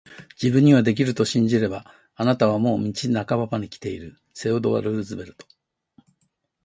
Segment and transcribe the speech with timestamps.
[0.31, 5.53] 自分にはできると信じれば、あなたはもう道半ばまで来ている～セオドア・ルーズベルト～